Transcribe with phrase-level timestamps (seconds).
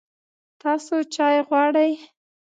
[0.61, 1.91] تاسو چای غواړئ؟